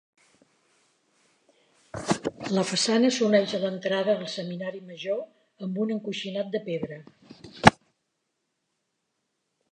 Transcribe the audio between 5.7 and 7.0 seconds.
un encoixinat de pedra.